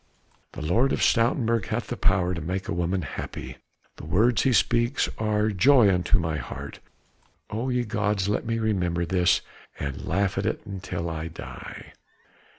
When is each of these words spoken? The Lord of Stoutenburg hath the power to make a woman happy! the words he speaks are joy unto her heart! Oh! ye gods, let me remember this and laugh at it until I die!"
The 0.53 0.63
Lord 0.63 0.93
of 0.93 0.99
Stoutenburg 1.03 1.67
hath 1.67 1.85
the 1.89 1.95
power 1.95 2.33
to 2.33 2.41
make 2.41 2.67
a 2.67 2.73
woman 2.73 3.03
happy! 3.03 3.57
the 3.97 4.05
words 4.07 4.41
he 4.41 4.51
speaks 4.51 5.07
are 5.19 5.51
joy 5.51 5.93
unto 5.93 6.19
her 6.23 6.39
heart! 6.39 6.79
Oh! 7.51 7.69
ye 7.69 7.83
gods, 7.83 8.27
let 8.27 8.43
me 8.43 8.57
remember 8.57 9.05
this 9.05 9.41
and 9.79 10.03
laugh 10.07 10.39
at 10.39 10.47
it 10.47 10.65
until 10.65 11.07
I 11.07 11.27
die!" 11.27 11.93